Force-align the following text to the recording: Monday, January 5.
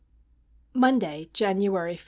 Monday, 0.73 1.29
January 1.31 1.93
5. 1.95 1.99